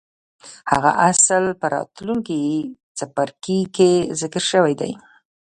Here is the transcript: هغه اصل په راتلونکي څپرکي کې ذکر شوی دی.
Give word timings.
هغه 0.71 0.91
اصل 1.09 1.43
په 1.59 1.65
راتلونکي 1.75 2.41
څپرکي 2.97 3.59
کې 3.75 3.91
ذکر 4.21 4.43
شوی 4.51 4.73
دی. 4.81 4.91